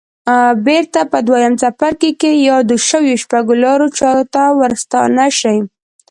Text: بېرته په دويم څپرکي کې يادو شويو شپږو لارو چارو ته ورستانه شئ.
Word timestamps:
بېرته 0.65 0.99
په 1.11 1.17
دويم 1.27 1.53
څپرکي 1.61 2.11
کې 2.21 2.31
يادو 2.47 2.75
شويو 2.87 3.21
شپږو 3.23 3.53
لارو 3.63 3.87
چارو 3.97 4.23
ته 4.33 4.41
ورستانه 4.59 5.25
شئ. 5.39 5.57